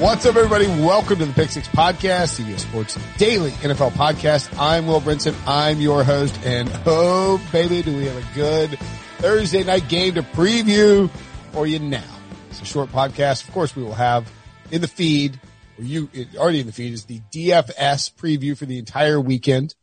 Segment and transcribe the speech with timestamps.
[0.00, 0.68] What's up, everybody?
[0.68, 4.56] Welcome to the Pick Six Podcast, CBS Sports Daily NFL Podcast.
[4.56, 5.34] I'm Will Brinson.
[5.44, 8.78] I'm your host, and oh, baby, do we have a good
[9.18, 11.10] Thursday night game to preview
[11.50, 12.04] for you now.
[12.48, 13.48] It's a short podcast.
[13.48, 14.30] Of course, we will have
[14.70, 15.40] in the feed,
[15.76, 19.74] or you already in the feed, is the DFS preview for the entire weekend.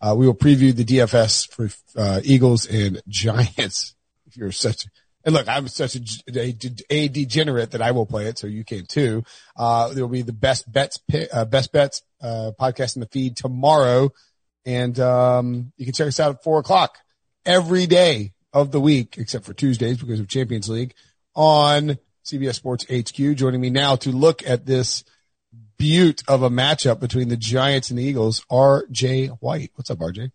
[0.00, 3.96] Uh, we will preview the DFS for uh, Eagles and Giants.
[4.28, 4.86] If you're such
[5.26, 6.00] and look, I'm such a,
[6.34, 6.56] a,
[6.88, 9.24] a, degenerate that I will play it, so you can too.
[9.56, 11.00] Uh, there will be the best bets,
[11.32, 14.10] uh, best bets, uh, podcast in the feed tomorrow.
[14.64, 16.98] And, um, you can check us out at four o'clock
[17.44, 20.94] every day of the week, except for Tuesdays because of Champions League
[21.34, 23.36] on CBS Sports HQ.
[23.36, 25.04] Joining me now to look at this
[25.76, 29.72] butte of a matchup between the Giants and the Eagles, RJ White.
[29.74, 30.30] What's up, RJ?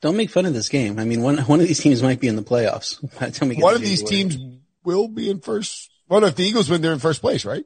[0.00, 0.98] Don't make fun of this game.
[0.98, 3.00] I mean, one one of these teams might be in the playoffs.
[3.60, 4.38] one of these teams
[4.84, 5.90] will be in first.
[6.08, 7.64] Well, if the Eagles win, they're in first place, right?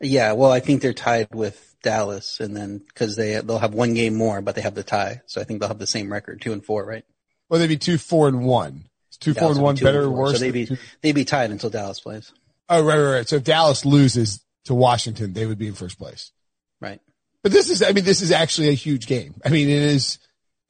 [0.00, 0.32] Yeah.
[0.32, 4.14] Well, I think they're tied with Dallas, and then because they they'll have one game
[4.14, 6.52] more, but they have the tie, so I think they'll have the same record, two
[6.52, 7.04] and four, right?
[7.48, 8.88] Well, they'd be two, four, and one.
[9.08, 10.34] It's two, Dallas four, and one, better or worse?
[10.34, 10.76] So they'd be two...
[11.00, 12.32] they'd be tied until Dallas plays.
[12.68, 13.28] Oh, right, right, right.
[13.28, 16.32] So if Dallas loses to Washington, they would be in first place.
[16.80, 17.00] Right.
[17.42, 19.40] But this is, I mean, this is actually a huge game.
[19.44, 20.18] I mean, it is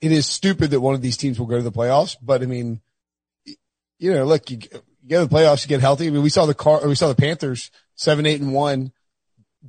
[0.01, 2.17] it is stupid that one of these teams will go to the playoffs.
[2.23, 2.81] But I mean,
[3.99, 6.07] you know, look, you, you get to the playoffs, you get healthy.
[6.07, 8.93] I mean, we saw the car, we saw the Panthers seven, eight, and one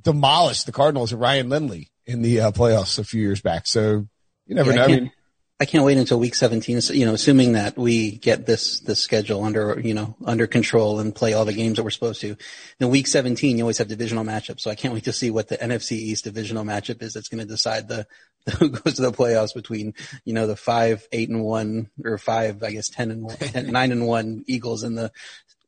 [0.00, 3.66] demolish the Cardinals and Ryan Lindley in the uh, playoffs a few years back.
[3.66, 4.06] So
[4.46, 4.82] you never yeah, know.
[4.82, 5.12] I, I mean,
[5.60, 9.44] I can't wait until week 17, you know, assuming that we get this, this schedule
[9.44, 12.34] under, you know, under control and play all the games that we're supposed to.
[12.78, 14.62] Then week 17, you always have divisional matchups.
[14.62, 17.42] So I can't wait to see what the NFC East divisional matchup is that's going
[17.42, 18.06] to decide the,
[18.58, 19.92] who goes to the playoffs between,
[20.24, 23.66] you know, the five, eight and one or five, I guess, 10 and one, 10,
[23.66, 25.12] nine and one Eagles and the,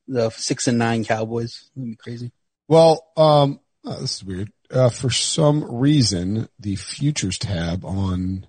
[0.09, 1.69] the six and nine Cowboys.
[1.77, 2.33] That'd be crazy.
[2.67, 4.53] Well, um, oh, this is weird.
[4.71, 8.47] Uh, for some reason, the futures tab on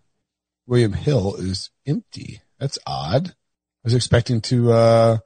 [0.65, 2.41] William Hill is empty.
[2.59, 3.29] That's odd.
[3.29, 3.33] I
[3.83, 5.17] was expecting to, uh,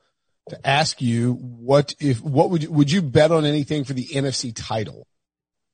[0.49, 4.05] to ask you what if, what would you, would you bet on anything for the
[4.05, 5.07] NFC title?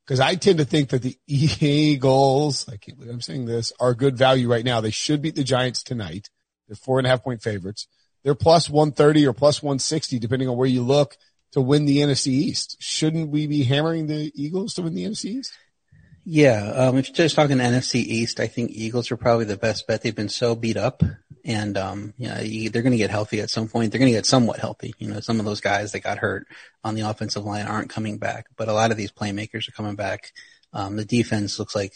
[0.05, 3.93] Cause I tend to think that the Eagles, I can't believe I'm saying this, are
[3.93, 4.81] good value right now.
[4.81, 6.29] They should beat the Giants tonight.
[6.67, 7.87] They're four and a half point favorites.
[8.23, 11.17] They're plus 130 or plus 160, depending on where you look
[11.53, 12.77] to win the NFC East.
[12.79, 15.53] Shouldn't we be hammering the Eagles to win the NFC East?
[16.25, 19.85] Yeah, um, if you're just talking NFC East, I think Eagles are probably the best
[19.87, 20.01] bet.
[20.01, 21.03] They've been so beat up,
[21.43, 22.37] and um, yeah,
[22.69, 23.91] they're going to get healthy at some point.
[23.91, 24.93] They're going to get somewhat healthy.
[24.99, 26.47] You know, some of those guys that got hurt
[26.81, 29.95] on the offensive line aren't coming back, but a lot of these playmakers are coming
[29.95, 30.31] back.
[30.71, 31.93] Um, the defense looks like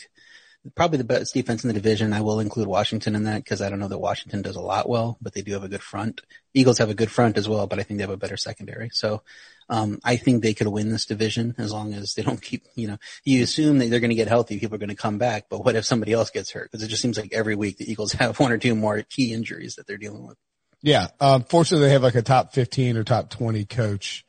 [0.75, 2.11] probably the best defense in the division.
[2.11, 4.89] I will include Washington in that because I don't know that Washington does a lot
[4.89, 6.21] well, but they do have a good front.
[6.53, 8.89] Eagles have a good front as well, but I think they have a better secondary.
[8.91, 9.23] So
[9.69, 12.87] um, I think they could win this division as long as they don't keep, you
[12.87, 14.59] know, you assume that they're going to get healthy.
[14.59, 16.71] People are going to come back, but what if somebody else gets hurt?
[16.71, 19.33] Cause it just seems like every week the Eagles have one or two more key
[19.33, 20.37] injuries that they're dealing with.
[20.81, 21.07] Yeah.
[21.19, 24.25] Um, fortunately they have like a top 15 or top 20 coach,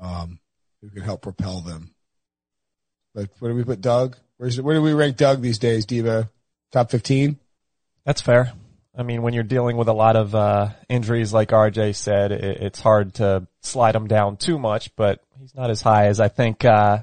[0.00, 0.40] um,
[0.80, 1.94] who can help propel them.
[3.14, 4.16] But where do we put Doug?
[4.38, 6.28] Where's, where do we rank Doug these days, Debo?
[6.72, 7.38] Top 15?
[8.04, 8.52] That's fair.
[8.96, 12.62] I mean, when you're dealing with a lot of uh, injuries, like RJ said, it,
[12.62, 14.94] it's hard to slide him down too much.
[14.96, 17.02] But he's not as high as I think uh,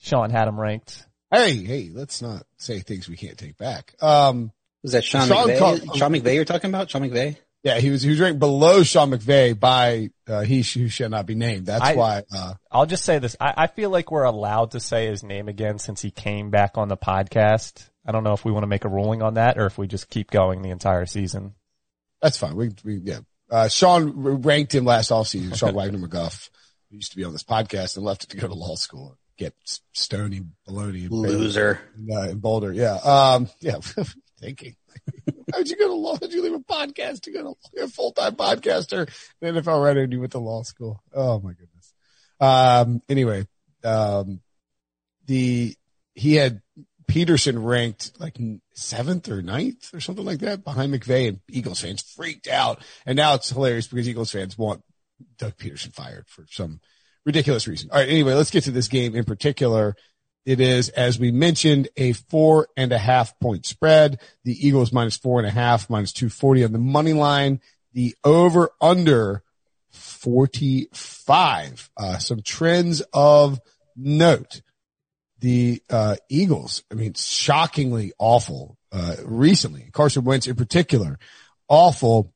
[0.00, 1.06] Sean had him ranked.
[1.30, 3.94] Hey, hey, let's not say things we can't take back.
[4.00, 4.52] Um,
[4.82, 5.96] was that Sean, Sean McVay?
[5.96, 6.90] Sean McVay you're talking about?
[6.90, 7.36] Sean McVay?
[7.62, 11.26] Yeah, he was he was ranked below Sean McVay by uh, he who shall not
[11.26, 11.66] be named.
[11.66, 12.24] That's I- why.
[12.34, 13.36] Uh, I'll just say this.
[13.40, 16.76] I, I feel like we're allowed to say his name again since he came back
[16.76, 17.88] on the podcast.
[18.04, 19.86] I don't know if we want to make a ruling on that or if we
[19.86, 21.54] just keep going the entire season.
[22.20, 22.56] that's fine.
[22.56, 23.20] We, we yeah.
[23.50, 24.12] Uh, Sean
[24.42, 25.56] ranked him last offseason.
[25.56, 26.48] Sean Wagner McGough,
[26.90, 29.16] who used to be on this podcast and left it to go to law school,
[29.36, 29.54] get
[29.92, 31.80] stony baloney and Loser.
[32.10, 32.72] uh, in Boulder.
[32.72, 32.94] Yeah.
[32.94, 33.76] Um, yeah.
[34.40, 34.74] Thinking.
[35.52, 36.16] How'd you go to law?
[36.20, 39.08] How'd you leave a podcast to go to you're a full time podcaster,
[39.40, 41.00] an NFL writer, and you went to law school?
[41.14, 41.92] Oh my goodness.
[42.40, 43.46] Um, anyway,
[43.84, 44.40] um,
[45.26, 45.76] the,
[46.14, 46.60] he had
[47.06, 48.38] Pederson ranked like
[48.74, 52.82] seventh or ninth or something like that behind McVay and Eagles fans freaked out.
[53.06, 54.82] And now it's hilarious because Eagles fans want
[55.38, 56.80] Doug Pederson fired for some
[57.24, 57.90] ridiculous reason.
[57.90, 58.08] All right.
[58.08, 59.94] Anyway, let's get to this game in particular.
[60.44, 64.20] It is, as we mentioned, a four and a half point spread.
[64.44, 67.60] The Eagles minus four and a half, minus 240 on the money line.
[67.92, 69.44] The over under
[69.90, 71.90] 45.
[71.96, 73.60] Uh, some trends of
[73.96, 74.62] note.
[75.42, 79.90] The, uh, Eagles, I mean, shockingly awful, uh, recently.
[79.92, 81.18] Carson Wentz in particular,
[81.68, 82.32] awful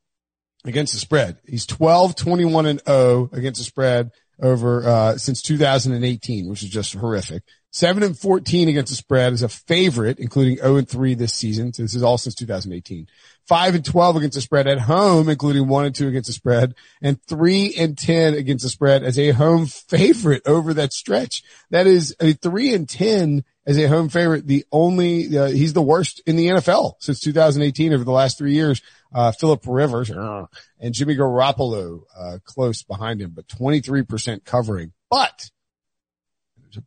[0.65, 1.39] against the spread.
[1.47, 4.11] He's 12, 21 and 0 against the spread
[4.43, 7.43] over, uh, since 2018, which is just horrific.
[7.77, 11.75] Seven and 14 against the spread as a favorite, including 0 and 3 this season.
[11.75, 13.07] So this is all since 2018.
[13.47, 16.75] Five and 12 against the spread at home, including one and two against the spread
[17.03, 21.43] and three and 10 against the spread as a home favorite over that stretch.
[21.69, 24.47] That is a three and 10 as a home favorite.
[24.47, 28.55] The only, uh, he's the worst in the NFL since 2018 over the last three
[28.55, 28.81] years.
[29.15, 30.47] Uh, Philip Rivers uh,
[30.81, 34.95] and Jimmy Garoppolo, uh, close behind him, but 23% covering.
[35.11, 35.51] But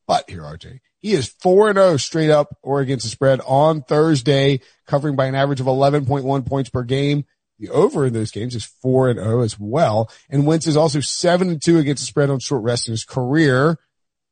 [0.08, 0.80] but here, RJ.
[1.00, 5.26] He is 4 and 0 straight up or against the spread on Thursday, covering by
[5.26, 7.26] an average of 11.1 points per game.
[7.58, 10.12] The over in those games is 4 and 0 as well.
[10.30, 13.06] And Wentz is also 7 and 2 against the spread on short rest in his
[13.06, 13.78] career.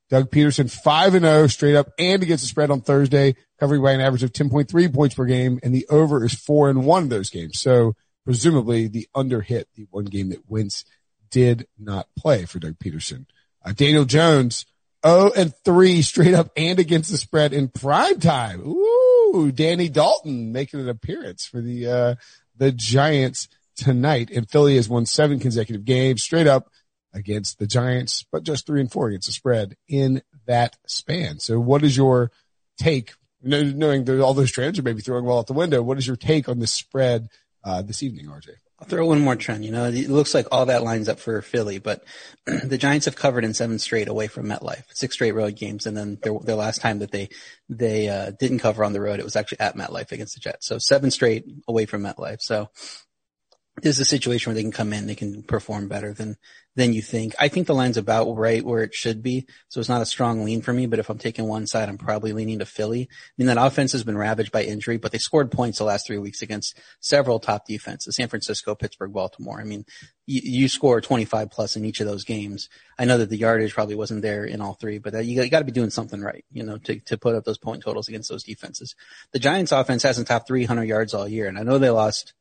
[0.10, 3.92] Doug Pederson 5 and 0 straight up and against the spread on Thursday, covering by
[3.92, 5.60] an average of 10.3 points per game.
[5.64, 7.60] And the over is 4 and 1 of those games.
[7.60, 7.94] So
[8.28, 10.84] presumably the under hit the one game that Wentz
[11.30, 13.26] did not play for Doug Pederson.
[13.64, 14.66] Uh, Daniel Jones
[15.08, 18.62] 0 and 3 straight up and against the spread in prime time.
[18.68, 22.16] Ooh, Danny Dalton making an appearance for the, uh,
[22.58, 24.30] the Giants tonight.
[24.32, 26.70] And Philly has won seven consecutive games straight up
[27.14, 31.40] against the Giants, but just three and four against the spread in that span.
[31.40, 32.32] So what is your
[32.78, 35.82] take, knowing that all those trends are maybe throwing well out the window?
[35.82, 37.30] What is your take on this spread,
[37.64, 38.50] uh, this evening, RJ?
[38.80, 39.66] I'll throw one more trend.
[39.66, 42.04] You know, it looks like all that lines up for Philly, but
[42.46, 45.98] the Giants have covered in seven straight away from MetLife, six straight road games, and
[45.98, 47.30] then their, their last time that they
[47.70, 50.68] they uh, didn't cover on the road, it was actually at MetLife against the Jets.
[50.68, 52.42] So seven straight away from MetLife.
[52.42, 52.70] So
[53.82, 56.38] this is a situation where they can come in, they can perform better than
[56.78, 57.34] than you think.
[57.40, 60.44] I think the line's about right where it should be, so it's not a strong
[60.44, 60.86] lean for me.
[60.86, 63.10] But if I'm taking one side, I'm probably leaning to Philly.
[63.12, 66.06] I mean, that offense has been ravaged by injury, but they scored points the last
[66.06, 69.60] three weeks against several top defenses: San Francisco, Pittsburgh, Baltimore.
[69.60, 69.86] I mean,
[70.28, 72.70] you, you score 25 plus in each of those games.
[73.00, 75.46] I know that the yardage probably wasn't there in all three, but that, you, got,
[75.46, 77.82] you got to be doing something right, you know, to to put up those point
[77.82, 78.96] totals against those defenses.
[79.32, 82.36] The Giants' offense hasn't topped 300 yards all year, and I know they lost.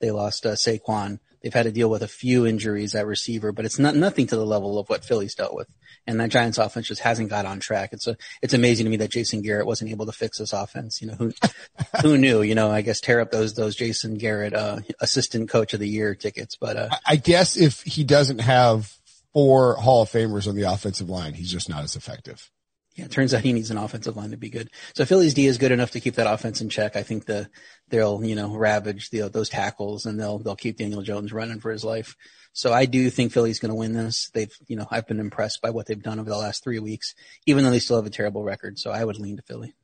[0.00, 1.20] They lost uh, Saquon.
[1.42, 4.36] They've had to deal with a few injuries at receiver, but it's not nothing to
[4.36, 5.68] the level of what Philly's dealt with.
[6.06, 7.90] And that Giants offense just hasn't got on track.
[7.92, 11.00] It's a, it's amazing to me that Jason Garrett wasn't able to fix this offense.
[11.00, 11.32] You know, who,
[12.02, 15.74] who knew, you know, I guess tear up those, those Jason Garrett, uh, assistant coach
[15.74, 16.56] of the year tickets.
[16.56, 18.92] But, uh, I guess if he doesn't have
[19.32, 22.50] four Hall of Famers on the offensive line, he's just not as effective.
[22.98, 24.70] Yeah, it turns out he needs an offensive line to be good.
[24.94, 26.96] So Philly's D is good enough to keep that offense in check.
[26.96, 27.48] I think the,
[27.90, 31.70] they'll, you know, ravage the, those tackles and they'll, they'll keep Daniel Jones running for
[31.70, 32.16] his life.
[32.52, 34.30] So I do think Philly's going to win this.
[34.34, 37.14] They've, you know, I've been impressed by what they've done over the last three weeks,
[37.46, 38.80] even though they still have a terrible record.
[38.80, 39.74] So I would lean to Philly.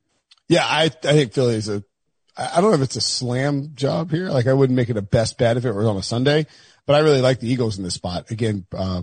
[0.49, 1.85] Yeah, I, I think Philly is a,
[2.37, 4.29] I I don't know if it's a slam job here.
[4.29, 6.47] Like I wouldn't make it a best bet if it was on a Sunday,
[6.85, 8.33] but I really like the Eagles in this spot.
[8.33, 9.03] Again, uh,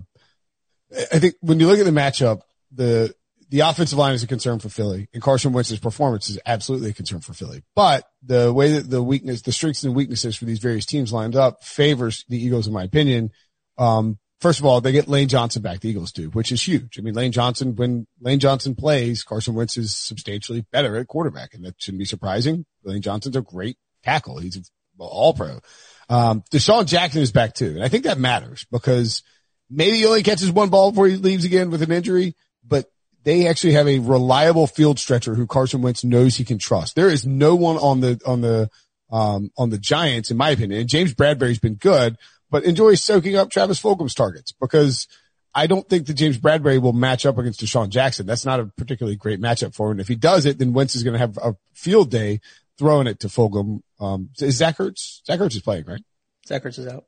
[1.14, 2.42] I think when you look at the matchup,
[2.74, 3.16] the,
[3.52, 6.94] the offensive line is a concern for Philly and Carson Wentz's performance is absolutely a
[6.94, 7.64] concern for Philly.
[7.76, 11.36] But the way that the weakness, the strengths and weaknesses for these various teams lined
[11.36, 13.32] up favors the Eagles in my opinion.
[13.78, 16.98] Um, first of all, they get Lane Johnson back, the Eagles do, which is huge.
[16.98, 21.54] I mean, Lane Johnson, when Lane Johnson plays, Carson Wentz is substantially better at quarterback
[21.54, 22.66] and that shouldn't be surprising.
[22.84, 24.38] Lane Johnson's a great tackle.
[24.38, 24.64] He's an
[24.98, 25.60] all pro.
[26.08, 27.72] Um, DeSean Jackson is back too.
[27.72, 29.24] And I think that matters because
[29.70, 32.91] maybe he only catches one ball before he leaves again with an injury, but
[33.24, 36.96] they actually have a reliable field stretcher who Carson Wentz knows he can trust.
[36.96, 38.70] There is no one on the, on the,
[39.12, 40.82] um, on the Giants, in my opinion.
[40.82, 42.18] And James Bradberry's been good,
[42.50, 45.08] but enjoy soaking up Travis Fulgham's targets because
[45.54, 48.26] I don't think that James Bradberry will match up against DeSean Jackson.
[48.26, 49.94] That's not a particularly great matchup for him.
[49.94, 52.40] And if he does it, then Wentz is going to have a field day
[52.78, 53.82] throwing it to Fulgham.
[54.00, 55.24] Um, is Zach Ertz?
[55.26, 56.02] Zach Ertz is playing, right?
[56.48, 57.06] Zach Ertz is out.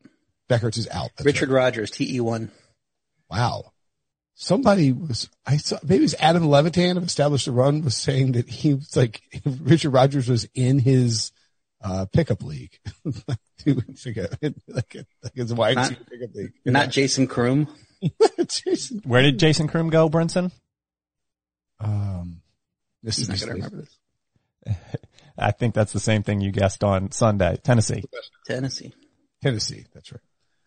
[0.50, 1.12] Zach Ertz is out.
[1.16, 1.64] That's Richard right.
[1.64, 2.50] Rodgers, TE1.
[3.30, 3.72] Wow.
[4.36, 8.32] Somebody was, I saw, maybe it was Adam Levitan of Established the Run was saying
[8.34, 11.32] that he was like, Richard Rodgers was in his,
[11.82, 12.80] uh, pickup league
[13.60, 14.26] two weeks ago.
[14.42, 16.54] like, like his wide not, pickup league.
[16.66, 17.68] Not Jason Croom.
[18.48, 19.02] Jason.
[19.06, 20.52] Where did Jason Croom go, Brinson?
[21.80, 22.42] Um,
[23.04, 24.78] this is not going to remember this.
[25.38, 27.58] I think that's the same thing you guessed on Sunday.
[27.64, 28.04] Tennessee.
[28.46, 28.94] Tennessee.
[29.42, 29.86] Tennessee.
[29.94, 30.22] That's right.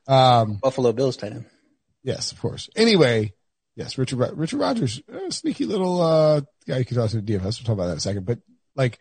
[0.08, 1.46] Um, Buffalo Bills tight end.
[2.02, 2.68] Yes, of course.
[2.76, 3.32] Anyway,
[3.76, 7.42] yes, Richard Richard Rodgers, sneaky little uh, guy you could also DFS.
[7.42, 8.26] We'll talk about that in a second.
[8.26, 8.40] But
[8.75, 8.99] like,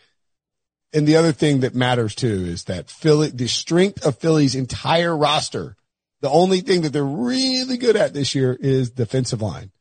[0.93, 5.15] and the other thing that matters too is that Philly, the strength of Philly's entire
[5.15, 5.75] roster.
[6.21, 9.71] The only thing that they're really good at this year is defensive line.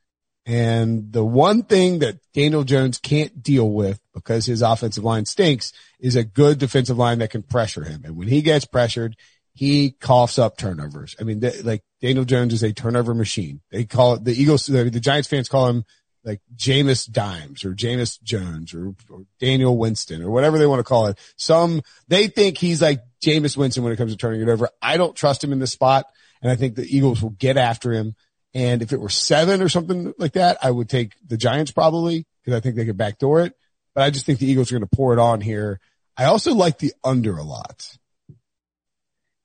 [0.46, 5.72] And the one thing that Daniel Jones can't deal with because his offensive line stinks
[5.98, 8.02] is a good defensive line that can pressure him.
[8.04, 9.16] And when he gets pressured,
[9.54, 11.16] he coughs up turnovers.
[11.20, 13.61] I mean, like Daniel Jones is a turnover machine.
[13.70, 15.84] They call it the Eagles, the, the Giants fans call him
[16.25, 20.84] like Jameis Dimes or Jameis Jones or, or, Daniel Winston or whatever they want to
[20.84, 21.18] call it.
[21.37, 24.68] Some, they think he's like Jameis Winston when it comes to turning it over.
[24.82, 26.06] I don't trust him in this spot.
[26.42, 28.14] And I think the Eagles will get after him.
[28.52, 32.26] And if it were seven or something like that, I would take the Giants probably
[32.42, 33.54] because I think they could backdoor it.
[33.94, 35.80] But I just think the Eagles are going to pour it on here.
[36.16, 37.96] I also like the under a lot.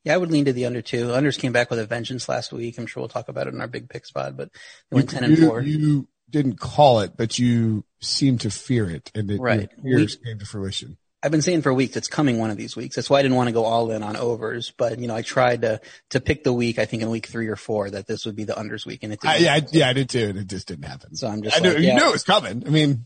[0.03, 1.07] Yeah, I would lean to the under two.
[1.07, 2.77] Unders came back with a vengeance last week.
[2.77, 4.49] I'm sure we'll talk about it in our big pick spot, but
[4.89, 5.61] they went you, 10 and you, 4.
[5.61, 9.69] You didn't call it, but you seem to fear it and it, right.
[9.83, 10.97] fears we, came to fruition.
[11.21, 12.95] I've been saying for weeks it's coming one of these weeks.
[12.95, 15.21] That's why I didn't want to go all in on overs, but you know, I
[15.21, 18.25] tried to, to pick the week, I think in week three or four that this
[18.25, 19.33] would be the unders week and it didn't.
[19.33, 20.27] I, yeah, I, yeah, I did too.
[20.29, 21.15] And it just didn't happen.
[21.15, 21.93] So I'm just, I like, knew, yeah.
[21.93, 22.63] you knew it was coming.
[22.65, 23.05] I mean,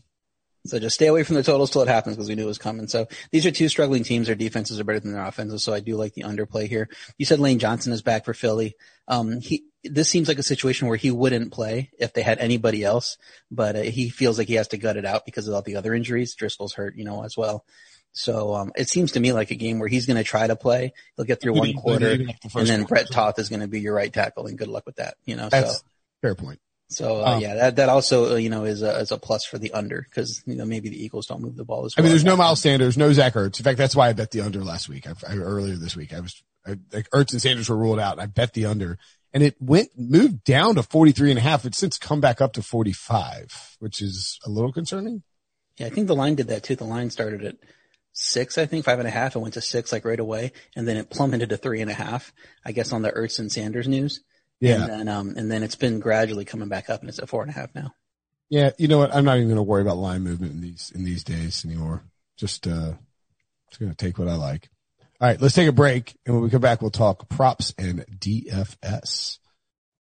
[0.66, 2.58] so just stay away from the totals till it happens because we knew it was
[2.58, 2.86] coming.
[2.86, 4.28] So these are two struggling teams.
[4.28, 5.62] Their defenses are better than their offenses.
[5.62, 6.88] So I do like the underplay here.
[7.18, 8.76] You said Lane Johnson is back for Philly.
[9.06, 12.82] Um, he, this seems like a situation where he wouldn't play if they had anybody
[12.82, 13.18] else,
[13.50, 15.76] but uh, he feels like he has to gut it out because of all the
[15.76, 16.34] other injuries.
[16.34, 17.66] Driscoll's hurt, you know, as well.
[18.12, 20.56] So um, it seems to me like a game where he's going to try to
[20.56, 20.94] play.
[21.16, 24.12] He'll get through one quarter, and then Brett Toth is going to be your right
[24.12, 25.16] tackle, and good luck with that.
[25.26, 25.84] You know, That's so
[26.22, 26.60] fair point.
[26.94, 29.44] So uh, um, yeah, that that also uh, you know is a is a plus
[29.44, 32.02] for the under because you know maybe the Eagles don't move the ball as well.
[32.02, 33.58] I mean, there's no Miles Sanders, no Zach Ertz.
[33.58, 35.06] In fact, that's why I bet the under last week.
[35.06, 38.12] I, I, earlier this week, I was I, like Ertz and Sanders were ruled out,
[38.12, 38.98] and I bet the under,
[39.32, 41.64] and it went moved down to 43 and a half.
[41.64, 45.22] It's since come back up to 45, which is a little concerning.
[45.78, 46.76] Yeah, I think the line did that too.
[46.76, 47.56] The line started at
[48.12, 50.86] six, I think five and a half, and went to six like right away, and
[50.86, 52.32] then it plummeted to three and a half.
[52.64, 54.20] I guess on the Ertz and Sanders news.
[54.60, 54.82] Yeah.
[54.82, 57.42] And then, um, and then it's been gradually coming back up and it's at four
[57.42, 57.92] and a half now.
[58.48, 58.70] Yeah.
[58.78, 59.14] You know what?
[59.14, 62.04] I'm not even going to worry about line movement in these, in these days anymore.
[62.36, 62.92] Just, uh,
[63.68, 64.68] just going to take what I like.
[65.20, 65.40] All right.
[65.40, 66.16] Let's take a break.
[66.26, 69.38] And when we come back, we'll talk props and DFS.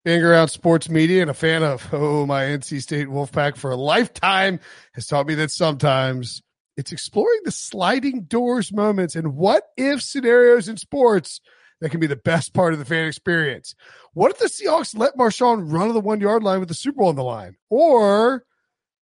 [0.05, 3.77] Being around sports media and a fan of, oh, my NC State Wolfpack for a
[3.77, 4.59] lifetime
[4.93, 6.41] has taught me that sometimes
[6.75, 11.39] it's exploring the sliding doors moments and what if scenarios in sports
[11.83, 13.75] that can be the best part of the fan experience.
[14.13, 16.99] What if the Seahawks let Marshawn run to the one yard line with the Super
[16.99, 17.57] Bowl on the line?
[17.69, 18.45] Or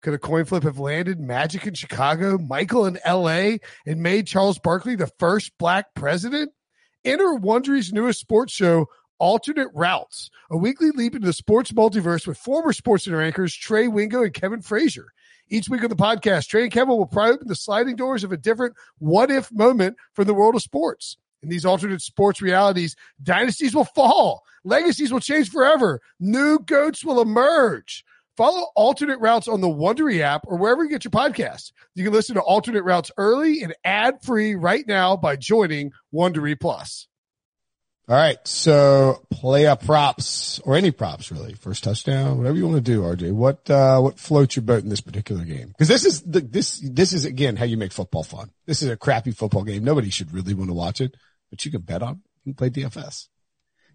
[0.00, 4.60] could a coin flip have landed Magic in Chicago, Michael in LA, and made Charles
[4.60, 6.52] Barkley the first black president?
[7.04, 8.86] Enter Wondery's newest sports show,
[9.18, 13.88] Alternate Routes, a weekly leap into the sports multiverse with former sports center anchors Trey
[13.88, 15.06] Wingo and Kevin Frazier.
[15.48, 18.30] Each week on the podcast, Trey and Kevin will pry open the sliding doors of
[18.30, 21.16] a different what if moment from the world of sports.
[21.42, 27.20] In these alternate sports realities, dynasties will fall, legacies will change forever, new goats will
[27.20, 28.04] emerge.
[28.36, 31.72] Follow alternate routes on the Wondery app or wherever you get your podcasts.
[31.96, 36.58] You can listen to alternate routes early and ad free right now by joining Wondery
[36.58, 37.07] Plus.
[38.08, 38.38] All right.
[38.48, 41.54] So play up props or any props really.
[41.54, 43.32] First touchdown, whatever you want to do, RJ.
[43.32, 45.74] What, uh, what floats your boat in this particular game?
[45.78, 48.50] Cause this is the, this, this is again how you make football fun.
[48.66, 49.84] This is a crappy football game.
[49.84, 51.14] Nobody should really want to watch it
[51.50, 52.22] but you can bet on.
[52.44, 53.28] You can play DFS.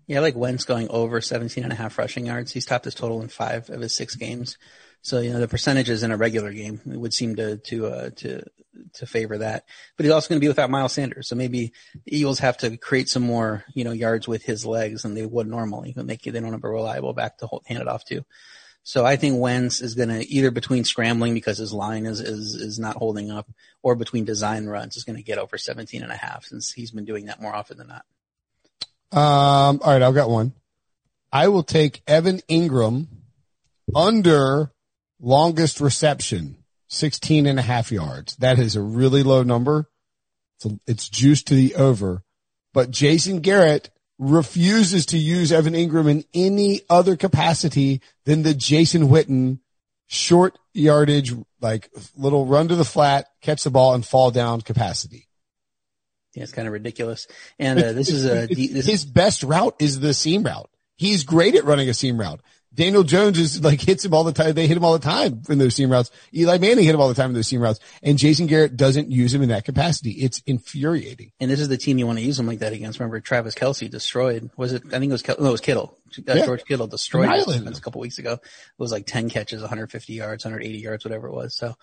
[0.08, 2.52] Yeah, like Wentz going over 17 and a half rushing yards.
[2.52, 4.58] He's topped his total in five of his six games.
[5.04, 8.44] So, you know, the percentages in a regular game would seem to, to, uh, to,
[8.94, 9.66] to favor that.
[9.98, 11.28] But he's also going to be without Miles Sanders.
[11.28, 11.74] So maybe
[12.06, 15.26] the Eagles have to create some more, you know, yards with his legs than they
[15.26, 18.06] would normally when they, they don't have a reliable back to hold, hand it off
[18.06, 18.24] to.
[18.84, 22.56] So I think Wentz is going to either between scrambling because his line is, is,
[22.56, 23.50] is not holding up
[23.82, 26.92] or between design runs is going to get over 17 and a half since he's
[26.92, 28.06] been doing that more often than not.
[29.12, 30.02] Um, all right.
[30.02, 30.54] I've got one.
[31.32, 33.08] I will take Evan Engram
[33.94, 34.72] under
[35.20, 38.36] longest reception, 16 and a half yards.
[38.38, 39.90] That is a really low number.
[40.58, 42.24] It's, a, it's juiced to the over,
[42.74, 43.90] but Jason Garrett
[44.20, 49.60] refuses to use Evan Engram in any other capacity than the Jason Witten
[50.08, 55.28] short yardage, like little run to the flat, catch the ball and fall down capacity.
[56.34, 57.28] Yeah, it's kind of ridiculous.
[57.60, 60.70] And uh, this is a this his best route is the seam route.
[60.96, 62.42] He's great at running a seam route.
[62.74, 64.54] Daniel Jones is like hits him all the time.
[64.54, 66.10] They hit him all the time in those seam routes.
[66.34, 67.80] Eli Manning hit him all the time in those seam routes.
[68.02, 70.12] And Jason Garrett doesn't use him in that capacity.
[70.12, 71.32] It's infuriating.
[71.40, 73.00] And this is the team you want to use him like that against.
[73.00, 75.98] Remember Travis Kelce destroyed, was it, I think it was, Kel- no, it was Kittle.
[76.18, 76.46] Uh, yeah.
[76.46, 78.34] George Kittle destroyed a couple weeks ago.
[78.34, 78.42] It
[78.78, 81.56] was like 10 catches, 150 yards, 180 yards, whatever it was.
[81.56, 81.76] So,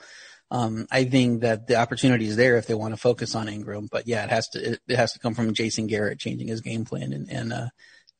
[0.53, 3.89] um, I think that the opportunity is there if they want to focus on Engram,
[3.89, 6.61] but yeah, it has to, it, it has to come from Jason Garrett changing his
[6.61, 7.69] game plan and, and, uh,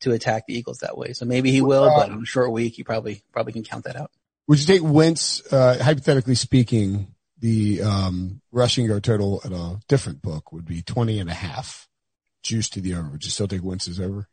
[0.01, 1.13] to attack the Eagles that way.
[1.13, 3.95] So maybe he will, but in a short week, you probably, probably can count that
[3.95, 4.11] out.
[4.47, 10.21] Would you take Wentz, uh, hypothetically speaking, the, um, rushing yard total at a different
[10.21, 11.87] book would be 20 and a half
[12.43, 13.09] juice to the over.
[13.09, 14.27] Would you still take Wentz's over?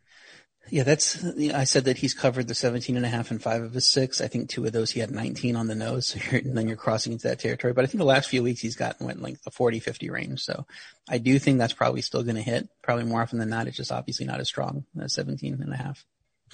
[0.70, 3.72] Yeah, that's, I said that he's covered the 17 and a half and five of
[3.72, 4.20] his six.
[4.20, 6.08] I think two of those he had 19 on the nose.
[6.08, 7.72] So and then you're crossing into that territory.
[7.72, 10.40] But I think the last few weeks he's gotten went like the 40, 50 range.
[10.42, 10.66] So
[11.08, 13.66] I do think that's probably still going to hit probably more often than not.
[13.66, 16.04] It's just obviously not as strong as 17 and a half.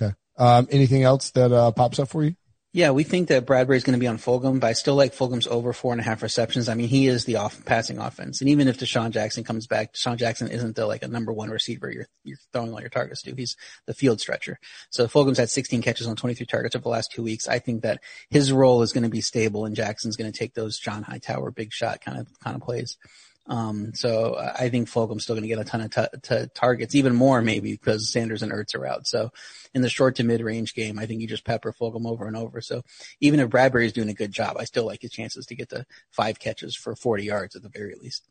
[0.01, 0.15] Okay.
[0.37, 2.35] Um, anything else that, uh, pops up for you?
[2.75, 5.47] Yeah, we think that Bradberry's going to be on Fulgham, but I still like Fulgham's
[5.47, 6.69] over four and a half receptions.
[6.69, 9.93] I mean, he is the off passing offense, and even if DeSean Jackson comes back,
[9.93, 13.23] DeSean Jackson isn't the like a number one receiver you're you're throwing all your targets
[13.23, 13.35] to.
[13.37, 14.59] He's the field stretcher.
[14.91, 17.47] So Fulgham's had 16 catches on 23 targets over the last two weeks.
[17.47, 20.55] I think that his role is going to be stable, and Jackson's going to take
[20.55, 22.99] those John Hightower big shot kind of kind of plays.
[23.47, 26.95] Um, so I think Fulgham's still going to get a ton of t- t- targets,
[26.95, 29.07] even more maybe because Sanders and Ertz are out.
[29.07, 29.31] So
[29.75, 32.37] in the short to mid range game, I think you just pepper Fulgham over and
[32.37, 32.63] over.
[32.63, 32.83] So
[33.21, 35.69] even if Bradberry is doing a good job, I still like his chances to get
[35.71, 38.27] to five catches for 40 yards at the very least.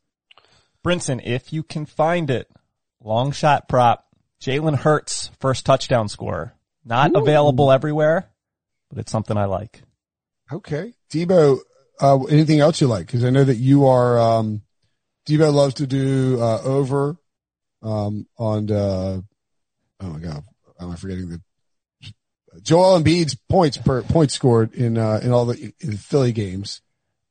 [0.84, 2.50] Brinson, if you can find it,
[3.00, 4.06] long shot prop,
[4.42, 6.54] Jalen Hurts, first touchdown scorer.
[6.84, 7.20] Not Ooh.
[7.20, 8.28] available everywhere,
[8.90, 9.82] but it's something I like.
[10.52, 10.92] Okay.
[11.10, 11.58] Debo,
[12.00, 13.08] uh, anything else you like?
[13.08, 14.62] Cause I know that you are, um,
[15.26, 17.16] Debo loves to do uh, over
[17.82, 18.70] um, on.
[18.70, 19.20] Uh,
[20.00, 20.44] oh my god,
[20.80, 21.40] am I forgetting the
[22.62, 26.80] Joel Embiid's points per point scored in uh, in all the, in Philly games?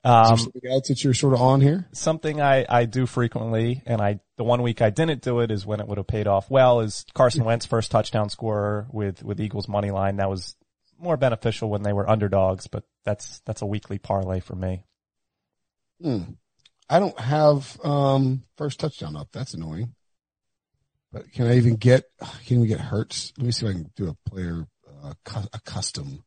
[0.05, 1.87] Um, something else that you're sort of on here?
[1.93, 5.65] Something I, I do frequently, and I the one week I didn't do it is
[5.65, 6.81] when it would have paid off well.
[6.81, 10.17] Is Carson Wentz first touchdown scorer with with Eagles money line?
[10.17, 10.55] That was
[10.99, 14.85] more beneficial when they were underdogs, but that's that's a weekly parlay for me.
[16.01, 16.23] Hmm.
[16.89, 19.29] I don't have um first touchdown up.
[19.31, 19.95] That's annoying.
[21.11, 22.05] But can I even get
[22.45, 23.33] can we get Hurts?
[23.37, 24.67] Let me see if I can do a player
[25.03, 25.13] uh,
[25.53, 26.23] a custom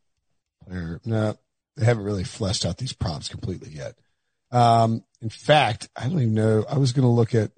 [0.65, 1.01] player.
[1.05, 1.37] No,
[1.77, 3.95] they haven't really fleshed out these props completely yet.
[4.51, 6.65] Um, in fact, I don't even know.
[6.69, 7.51] I was going to look at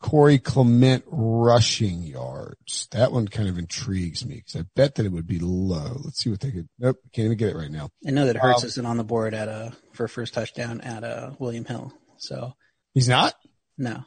[0.00, 2.88] Corey Clement rushing yards.
[2.92, 5.98] That one kind of intrigues me because I bet that it would be low.
[6.04, 6.68] Let's see what they could.
[6.78, 7.88] Nope, can't even get it right now.
[8.06, 11.04] I know that Hurts um, isn't on the board at a for first touchdown at
[11.04, 11.92] a William Hill.
[12.26, 12.54] So
[12.94, 13.34] he's not.
[13.78, 14.04] No.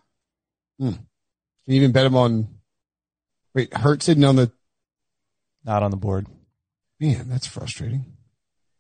[0.80, 0.92] Hmm.
[0.92, 1.00] Can
[1.66, 2.48] you even bet him on?
[3.54, 4.52] Wait, Hurts sitting on the.
[5.64, 6.28] Not on the board.
[7.00, 8.06] Man, that's frustrating.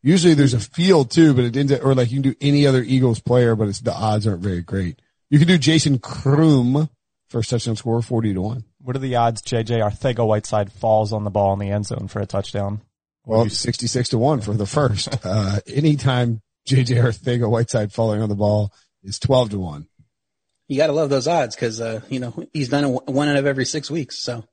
[0.01, 2.81] Usually there's a field too, but it ends or like you can do any other
[2.81, 5.01] Eagles player, but it's the odds aren't very great.
[5.29, 6.89] You can do Jason Croom
[7.27, 8.63] first touchdown score, forty to one.
[8.79, 12.07] What are the odds JJ Arcega Whiteside falls on the ball in the end zone
[12.07, 12.81] for a touchdown?
[13.25, 15.09] Well, 66 to 1 for the first.
[15.25, 18.71] uh, anytime JJ Arcega Whiteside falling on the ball
[19.07, 19.87] is 12 to 1.
[20.67, 23.45] You got to love those odds because, uh, you know, he's done one out of
[23.45, 24.17] every six weeks.
[24.17, 24.43] So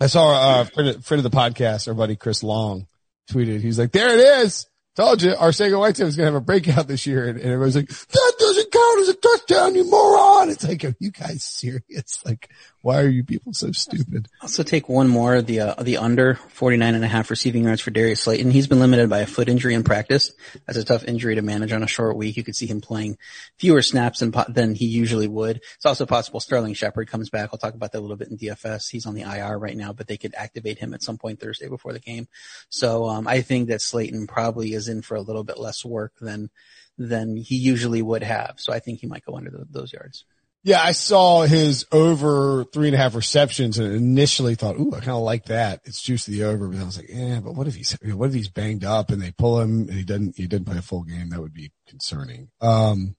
[0.00, 2.86] I saw a friend, of, friend of the podcast, our buddy Chris Long
[3.30, 4.66] tweeted, he's like, there it is.
[4.94, 7.28] Told you, our Arcega Whiteside is going to have a breakout this year.
[7.28, 10.50] And, and everybody's like, that doesn't count as a touchdown, you moron.
[10.50, 12.22] It's like, are you guys serious?
[12.24, 12.48] Like,
[12.86, 14.28] why are you people so stupid?
[14.40, 17.90] Also take one more, the, uh, the under 49 and a half receiving yards for
[17.90, 18.52] Darius Slayton.
[18.52, 20.32] He's been limited by a foot injury in practice.
[20.66, 22.36] That's a tough injury to manage on a short week.
[22.36, 23.18] You could see him playing
[23.58, 25.56] fewer snaps than, than he usually would.
[25.74, 27.50] It's also possible Sterling Shepard comes back.
[27.52, 28.88] I'll talk about that a little bit in DFS.
[28.88, 31.68] He's on the IR right now, but they could activate him at some point Thursday
[31.68, 32.28] before the game.
[32.68, 36.12] So, um, I think that Slayton probably is in for a little bit less work
[36.20, 36.50] than,
[36.96, 38.54] than he usually would have.
[38.58, 40.24] So I think he might go under the, those yards.
[40.66, 44.98] Yeah, I saw his over three and a half receptions and initially thought, ooh, I
[44.98, 45.82] kind of like that.
[45.84, 48.30] It's juice to the over, but I was like, yeah, but what if he's, what
[48.30, 50.82] if he's banged up and they pull him and he doesn't, he didn't play a
[50.82, 51.28] full game?
[51.28, 52.48] That would be concerning.
[52.60, 53.14] Um,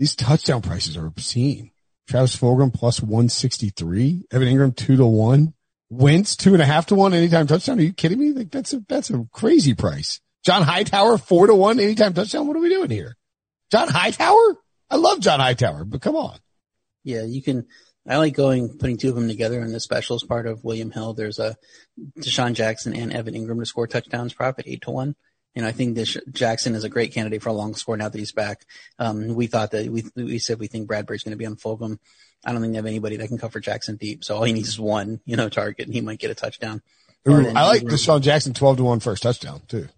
[0.00, 1.70] these touchdown prices are obscene.
[2.08, 5.54] Travis Fulgham plus 163, Evan Engram two to one,
[5.90, 7.78] Wentz two and a half to one anytime touchdown.
[7.78, 8.32] Are you kidding me?
[8.32, 10.20] Like that's a, that's a crazy price.
[10.44, 12.48] John Hightower four to one anytime touchdown.
[12.48, 13.14] What are we doing here?
[13.70, 14.56] John Hightower?
[14.90, 16.36] I love John Hightower, but come on.
[17.04, 17.66] Yeah, you can.
[18.06, 21.12] I like going putting two of them together in the specials part of William Hill.
[21.12, 21.56] There's a
[22.18, 25.14] DeSean Jackson and Evan Engram to score touchdowns prop at eight to one.
[25.54, 28.18] And I think this Jackson is a great candidate for a long score now that
[28.18, 28.64] he's back.
[28.98, 31.98] Um, we thought that we we said we think Bradberry's going to be on Fulgham.
[32.44, 34.24] I don't think they have anybody that can cover Jackson deep.
[34.24, 36.80] So all he needs is one, you know, target, and he might get a touchdown.
[37.28, 37.82] Ooh, I like.
[37.82, 39.88] DeSean Jackson twelve to one first touchdown too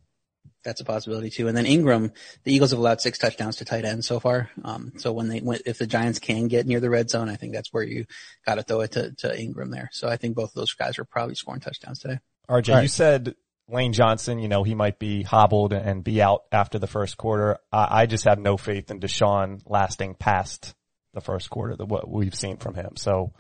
[0.62, 1.48] that's a possibility too.
[1.48, 2.12] And then Engram,
[2.44, 4.50] the Eagles have allowed six touchdowns to tight end so far.
[4.64, 7.52] Um, so when they, if the Giants can get near the red zone, I think
[7.52, 8.06] that's where you
[8.46, 9.90] got to throw it to, to Engram there.
[9.92, 12.18] So I think both of those guys are probably scoring touchdowns today.
[12.48, 12.82] RJ, right.
[12.82, 13.34] you said
[13.68, 17.58] Lane Johnson, you know, he might be hobbled and be out after the first quarter.
[17.72, 20.74] I just have no faith in DeSean lasting past
[21.14, 22.96] the first quarter, the, what we've seen from him.
[22.96, 23.32] So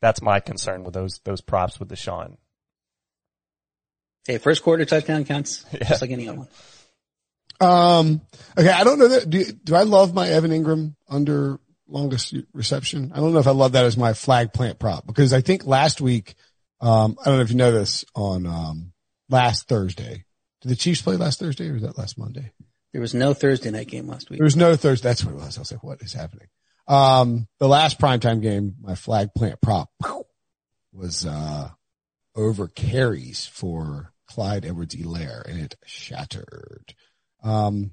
[0.00, 2.36] that's my concern with those, those props with DeSean.
[4.26, 5.88] Hey, first quarter touchdown counts yeah.
[5.88, 6.48] just like any other one.
[7.60, 8.20] Um,
[8.56, 8.70] okay.
[8.70, 9.28] I don't know that.
[9.28, 13.12] Do, do I love my Evan Engram under longest reception?
[13.14, 15.66] I don't know if I love that as my flag plant prop because I think
[15.66, 16.34] last week,
[16.80, 18.92] um, I don't know if you know this on, um,
[19.28, 20.24] last Thursday.
[20.62, 22.50] Did the Chiefs play last Thursday or was that last Monday?
[22.92, 24.38] There was no Thursday night game last week.
[24.38, 25.08] There was no Thursday.
[25.08, 25.58] That's what it was.
[25.58, 26.48] I was like, what is happening?
[26.86, 29.90] Um, the last primetime game, my flag plant prop
[30.92, 31.70] was, uh,
[32.36, 36.92] over carries for Clyde Edwards Helaire and it shattered.
[37.44, 37.92] Um,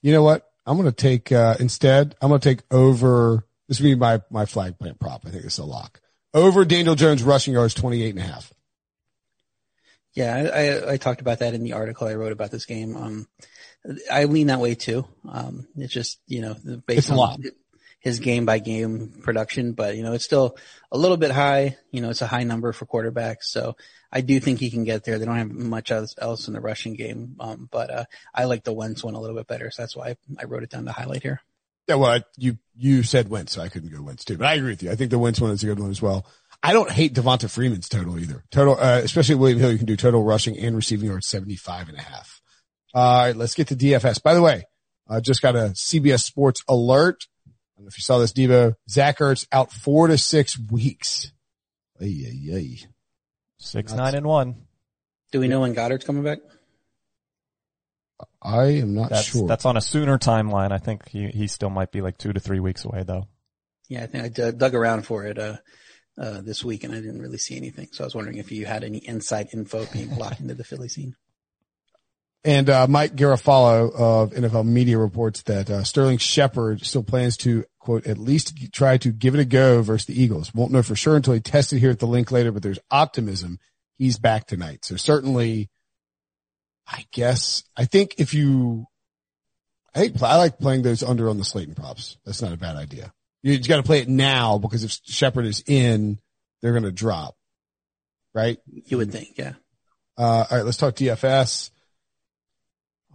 [0.00, 0.48] you know what?
[0.64, 4.22] I'm going to take, uh, instead, I'm going to take over, this would be my,
[4.30, 5.24] my flag plant prop.
[5.26, 6.00] I think it's a lock.
[6.32, 8.52] Over Daniel Jones rushing yards 28 and a half.
[10.14, 12.96] Yeah, I, I, talked about that in the article I wrote about this game.
[12.96, 13.26] Um,
[14.10, 15.08] I lean that way too.
[15.28, 16.54] Um, it's just, you know,
[16.86, 17.42] based it's on,
[18.02, 20.56] his game by game production, but you know, it's still
[20.90, 21.76] a little bit high.
[21.92, 23.44] You know, it's a high number for quarterbacks.
[23.44, 23.76] So
[24.10, 25.18] I do think he can get there.
[25.18, 27.36] They don't have much else, else in the rushing game.
[27.38, 29.70] Um, but, uh, I like the Wentz one a little bit better.
[29.70, 31.42] So that's why I, wrote it down to highlight here.
[31.88, 31.94] Yeah.
[31.94, 34.82] Well, you, you said Wentz, so I couldn't go Wentz too, but I agree with
[34.82, 34.90] you.
[34.90, 36.26] I think the Wentz one is a good one as well.
[36.60, 38.44] I don't hate Devonta Freeman's total either.
[38.50, 41.98] Total, uh, especially William Hill, you can do total rushing and receiving yards 75 and
[41.98, 42.40] a half.
[42.94, 43.36] All right.
[43.36, 44.22] Let's get to DFS.
[44.22, 44.64] By the way,
[45.08, 47.26] I just got a CBS sports alert
[47.82, 51.32] know if you saw this, Debo, Zach Ertz out four to six weeks.
[52.00, 52.78] Ay, ay, ay.
[53.58, 54.66] Six, nine, and one.
[55.30, 56.38] Do we know when Goedert's coming back?
[58.42, 59.46] I am not that's, sure.
[59.46, 60.72] That's on a sooner timeline.
[60.72, 63.28] I think he, he still might be like two to three weeks away though.
[63.88, 65.56] Yeah, I think I d- dug around for it, uh,
[66.18, 67.88] uh, this week and I didn't really see anything.
[67.92, 70.88] So I was wondering if you had any inside info being locked into the Philly
[70.88, 71.14] scene.
[72.44, 77.64] And uh, Mike Garafolo of NFL Media reports that uh, Sterling Shepard still plans to
[77.82, 80.54] quote at least try to give it a go versus the Eagles.
[80.54, 83.58] Won't know for sure until he tested here at the link later, but there's optimism
[83.98, 84.84] he's back tonight.
[84.84, 85.68] So certainly,
[86.86, 88.86] I guess I think if you,
[89.94, 92.18] I think I like playing those under on the Slayton props.
[92.24, 93.12] That's not a bad idea.
[93.42, 96.20] You just got to play it now because if Shepard is in,
[96.60, 97.34] they're going to drop,
[98.32, 98.58] right?
[98.86, 99.54] You would think, yeah.
[100.16, 101.70] Uh, all right, let's talk DFS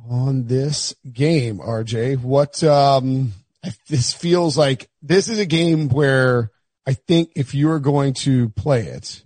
[0.10, 2.22] on this game, RJ.
[2.22, 3.32] What, um,
[3.90, 6.52] this feels like this is a game where
[6.86, 9.24] I think if you're going to play it,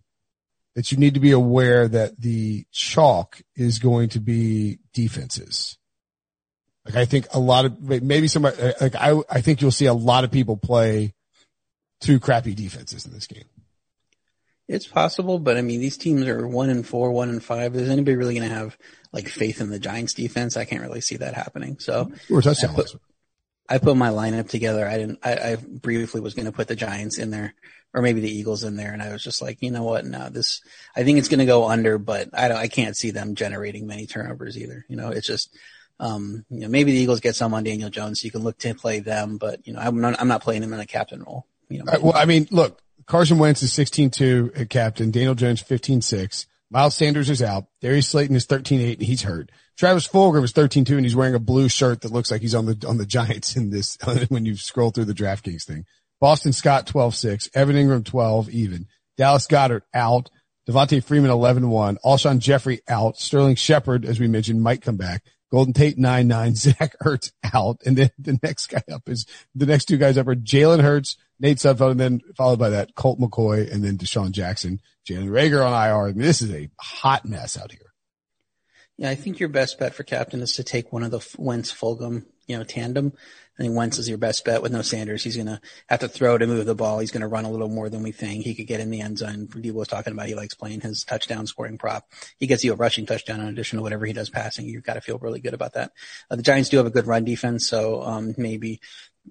[0.75, 5.77] that you need to be aware that the chalk is going to be defenses.
[6.86, 9.86] Like I think a lot of maybe somebody uh, like I I think you'll see
[9.86, 11.13] a lot of people play
[11.99, 13.45] two crappy defenses in this game.
[14.67, 17.75] It's possible, but I mean these teams are one and four, one and five.
[17.75, 18.77] Is anybody really going to have
[19.13, 20.58] like faith in the Giants defense.
[20.58, 21.77] I can't really see that happening.
[21.80, 22.95] So we touchdown I put,
[23.71, 24.86] I put my lineup together.
[24.86, 27.53] I didn't, I, I briefly was going to put the Giants in there
[27.93, 28.91] or maybe the Eagles in there.
[28.91, 30.05] And I was just like, you know what?
[30.05, 30.62] No, this,
[30.93, 33.88] I think it's going to go under, but I don't, I can't see them generating
[33.88, 34.86] many turnovers either.
[34.89, 35.55] You know, it's just,
[36.01, 38.57] um, you know, maybe the Eagles get some on Daniel Jones so you can look
[38.60, 41.23] to play them, but you know, I'm not, I'm not playing him in a captain
[41.23, 41.47] role.
[41.69, 46.45] You know, well, I mean, look, Carson Wentz is 16-2 at captain, Daniel Jones 15-6.
[46.69, 47.67] Miles Sanders is out.
[47.81, 49.49] Darius Slayton is 13-8 and he's hurt.
[49.77, 52.65] Travis Fulgham is 13-2 and he's wearing a blue shirt that looks like he's on
[52.65, 53.97] the, on the Giants in this,
[54.29, 55.86] when you scroll through the DraftKings thing.
[56.19, 60.29] Boston Scott 12-6, Evan Engram 12 even, Dallas Goedert out,
[60.69, 65.23] Devonta Freeman 11-1, Alshon Jeffery out, Sterling Shepard, as we mentioned, might come back.
[65.51, 67.81] Golden Tate 9-9, Zach Ertz out.
[67.86, 71.17] And then the next guy up is, the next two guys up are Jalen Hurts,
[71.39, 74.79] Nate Sudfeld, and then followed by that Colt McCoy, and then DeSean Jackson,
[75.10, 76.07] Jalen Reagor on IR.
[76.07, 77.90] I mean, this is a hot mess out here.
[79.01, 81.73] Yeah, I think your best bet for captain is to take one of the Wentz
[81.73, 83.13] Fulgham, you know, tandem.
[83.57, 85.23] I think Wentz is your best bet with no Sanders.
[85.23, 86.99] He's going to have to throw to move the ball.
[86.99, 88.43] He's going to run a little more than we think.
[88.43, 89.47] He could get in the end zone.
[89.47, 92.07] Debo was talking about he likes playing his touchdown scoring prop.
[92.37, 94.67] He gets you a rushing touchdown in addition to whatever he does passing.
[94.67, 95.93] You've got to feel really good about that.
[96.29, 98.81] Uh, the Giants do have a good run defense, so um, maybe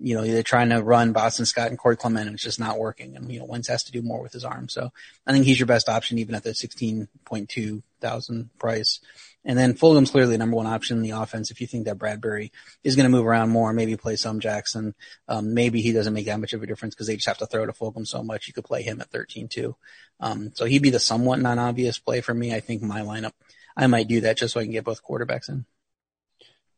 [0.01, 2.79] you know, they're trying to run Boston Scott and Corey Clement and it's just not
[2.79, 3.17] working.
[3.17, 4.69] And, you know, Wentz has to do more with his arm.
[4.69, 4.91] So
[5.27, 9.01] I think he's your best option even at the 16.2 thousand price.
[9.45, 11.51] And then Fulgham's clearly the number one option in the offense.
[11.51, 12.51] If you think that Bradberry
[12.85, 14.95] is going to move around more, maybe play some Jackson.
[15.29, 17.47] Um, maybe he doesn't make that much of a difference because they just have to
[17.47, 18.47] throw to Fulgham so much.
[18.47, 19.77] You could play him at 13 too.
[20.21, 22.55] Um, so he'd be the somewhat non-obvious play for me.
[22.55, 23.33] I think my lineup,
[23.77, 25.65] I might do that just so I can get both quarterbacks in.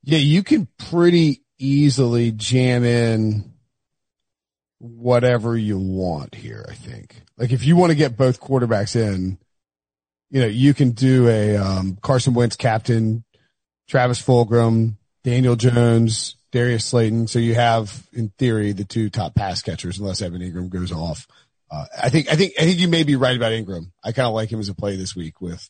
[0.04, 3.52] Yeah, you can pretty easily jam in
[4.78, 7.22] whatever you want here, I think.
[7.36, 9.38] Like if you want to get both quarterbacks in,
[10.32, 13.22] you know, you can do a um, Carson Wentz captain,
[13.86, 17.26] Travis Fulgham, Daniel Jones, Darius Slayton.
[17.26, 21.28] So you have, in theory, the two top pass catchers, unless Evan Engram goes off.
[21.70, 23.92] Uh, I think, I think, I think you may be right about Engram.
[24.02, 25.68] I kind of like him as a play this week with,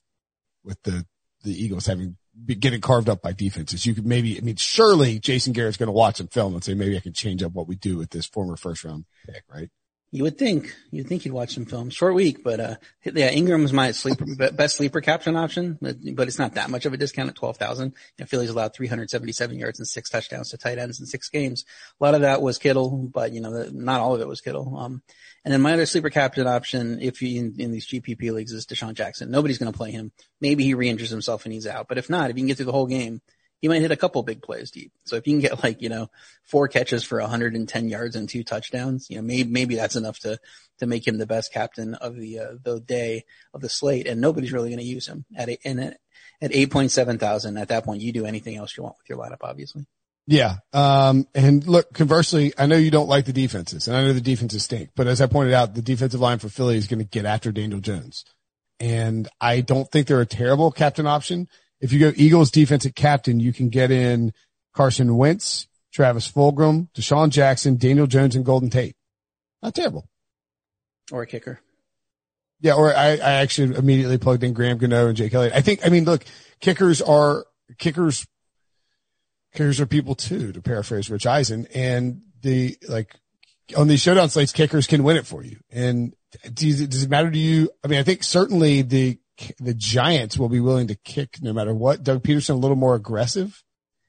[0.63, 1.05] with the,
[1.43, 3.85] the Eagles having getting carved up by defenses.
[3.85, 6.75] You could maybe, I mean, surely Jason Garrett's going to watch some film and say,
[6.75, 9.71] maybe I can change up what we do with this former first round pick, right?
[10.15, 11.89] You would think, you'd think he'd watch some film.
[11.89, 16.39] Short week, but, uh, yeah, Engram's my sleeper, best sleeper caption option, but, but it's
[16.39, 17.95] not that much of a discount at 12,000.
[18.21, 21.65] I feel he's allowed 377 yards and six touchdowns to tight ends in six games.
[21.99, 24.77] A lot of that was Kittle, but you know, not all of it was Kittle.
[24.77, 25.03] Um,
[25.47, 28.67] and then my other sleeper captain option, if you in, in these GPP leagues is
[28.67, 29.31] DeSean Jackson.
[29.31, 30.13] Nobody's going to play him.
[30.43, 32.67] Maybe he re-injures himself and he's out, but if not, if you can get through
[32.67, 33.23] the whole game,
[33.63, 34.93] he might hit a couple big plays deep.
[35.05, 36.11] So if you can get like, you know,
[36.43, 40.41] four catches for 110 yards and two touchdowns, you know, maybe, maybe that's enough to,
[40.81, 44.09] to make him the best captain of the, uh, the day of the slate.
[44.09, 45.99] And nobody's really going to use him at a, and at,
[46.43, 47.57] at 8.7 thousand.
[47.57, 49.87] At that point, you do anything else you want with your lineup, obviously.
[50.27, 50.57] Yeah.
[50.73, 54.21] Um, and look, conversely, I know you don't like the defenses and I know the
[54.21, 57.05] defenses stink, but as I pointed out, the defensive line for Philly is going to
[57.05, 58.25] get after Daniel Jones.
[58.81, 61.47] And I don't think they're a terrible captain option
[61.83, 64.33] if you go Eagles defensive captain, you can get in
[64.73, 68.97] Carson Wentz, Travis Fulgham, DeSean Jackson, Daniel Jones, and Golden Tate.
[69.63, 70.09] Not terrible.
[71.11, 71.61] Or a kicker.
[72.61, 75.53] Yeah, or I, I actually immediately plugged in Graham Gano and Jake Elliott.
[75.53, 76.25] I think, I mean, look,
[76.61, 77.45] kickers are,
[77.79, 78.25] kickers,
[79.53, 81.67] kickers are people too, to paraphrase Rich Eisen.
[81.75, 83.17] And the, like,
[83.77, 85.59] on these showdown slates, kickers can win it for you.
[85.71, 86.15] And
[86.55, 87.71] does does it matter to you?
[87.85, 89.19] I mean, I think certainly the
[89.59, 92.03] the Giants will be willing to kick no matter what.
[92.03, 93.63] Doug Pederson a little more aggressive.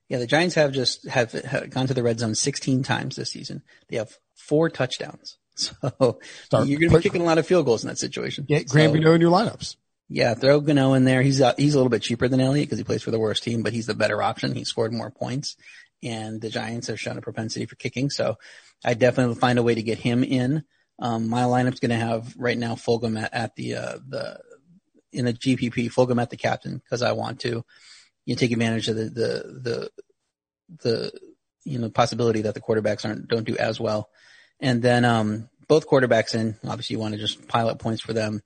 [0.10, 3.32] Yeah, the Giants have just have, have gone to the red zone 16 times this
[3.32, 3.64] season.
[3.90, 5.38] They have four touchdowns.
[5.56, 8.46] So Start, you're going to be kicking a lot of field goals in that situation.
[8.46, 9.76] Get Graham so, Gano in your lineups.
[10.10, 11.22] Yeah, throw Gano in there.
[11.22, 13.44] He's uh, he's a little bit cheaper than Elliott because he plays for the worst
[13.44, 14.56] team, but he's the better option.
[14.56, 15.56] He scored more points,
[16.02, 18.10] and the Giants have shown a propensity for kicking.
[18.10, 18.40] So
[18.84, 20.64] I definitely find a way to get him in.
[21.00, 24.40] Um, my lineup's going to have right now Fulgham at, at the uh, the
[25.14, 27.64] in a GPP, Fulgham at the captain because I want to.
[28.26, 29.90] You take advantage of the the the
[30.84, 31.12] the
[31.66, 34.10] you know possibility that the quarterbacks aren't don't do as well,
[34.60, 36.56] and then um both quarterbacks in.
[36.66, 38.42] Obviously, you want to just pile up points for them.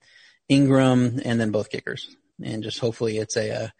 [0.49, 3.73] Engram and then both kickers, and just hopefully it's a, a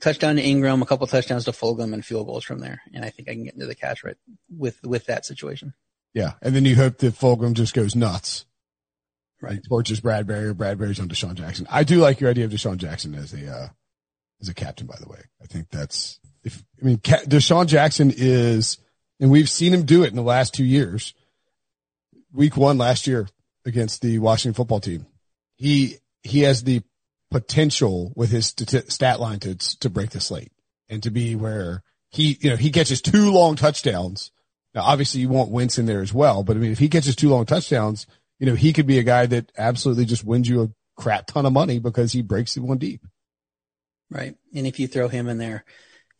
[0.00, 2.82] touchdown to Engram, a couple touchdowns to Fulgham, and field goals from there.
[2.92, 4.16] And I think I can get into the catch right
[4.50, 5.74] with with that situation.
[6.14, 8.44] Yeah, and then you hope that Fulgham just goes nuts
[9.40, 9.60] right?
[9.68, 11.66] Torches Bradberry or Bradberry's on DeSean Jackson.
[11.70, 13.68] I do like your idea of DeSean Jackson as a, uh,
[14.40, 15.20] as a captain, by the way.
[15.42, 18.78] I think that's, if, I mean, DeSean Jackson is,
[19.20, 21.14] and we've seen him do it in the last two years.
[22.32, 23.28] Week one last year
[23.64, 25.06] against the Washington football team.
[25.56, 26.82] He, he has the
[27.30, 28.54] potential with his
[28.88, 30.52] stat line to, to break the slate
[30.88, 34.30] and to be where he, you know, he catches two long touchdowns.
[34.74, 37.16] Now, obviously you want Wentz in there as well, but I mean, if he catches
[37.16, 38.06] two long touchdowns,
[38.38, 41.46] you know, he could be a guy that absolutely just wins you a crap ton
[41.46, 43.04] of money because he breaks it one deep.
[44.10, 44.36] Right.
[44.54, 45.64] And if you throw him in there,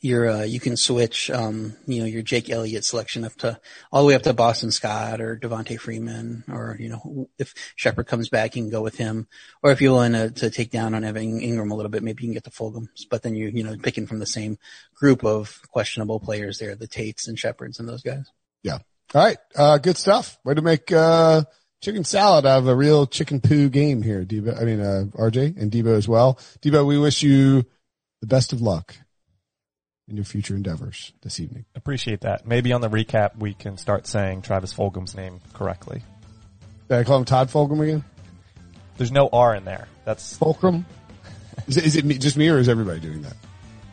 [0.00, 4.02] you're, uh, you can switch, um, you know, your Jake Elliott selection up to all
[4.02, 8.28] the way up to Boston Scott or Devonta Freeman, or, you know, if Shepard comes
[8.28, 9.26] back, you can go with him.
[9.60, 12.22] Or if you're willing to, to take down on Evan Engram a little bit, maybe
[12.22, 12.86] you can get the Fulgham.
[13.10, 14.58] But then you, you know, picking from the same
[14.94, 18.30] group of questionable players there, the Tates and Shepards and those guys.
[18.62, 18.78] Yeah.
[19.14, 19.38] All right.
[19.56, 20.38] Uh, good stuff.
[20.44, 21.42] Way to make, uh,
[21.80, 24.60] chicken salad out of a real chicken poo game here, Debo.
[24.60, 26.38] I mean, uh, RJ and Debo as well.
[26.60, 27.64] Debo, we wish you
[28.20, 28.96] the best of luck
[30.08, 31.64] in your future endeavors this evening.
[31.74, 32.46] Appreciate that.
[32.46, 36.02] Maybe on the recap, we can start saying Travis Fulgham's name correctly.
[36.88, 38.04] Did I call him Todd Fulgham again?
[38.96, 39.86] There's no R in there.
[40.04, 40.86] That's Fulcrum.
[41.66, 43.36] Is it, is it me, just me or is everybody doing that?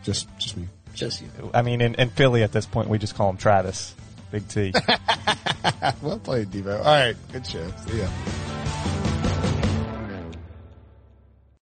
[0.04, 0.68] Just just me.
[0.94, 1.28] Just you.
[1.54, 3.94] I mean, in, in Philly at this point, we just call him Travis.
[4.36, 4.74] Big T.
[6.02, 6.78] well played, Debo.
[6.80, 7.66] All right, good show.
[7.88, 8.45] See ya.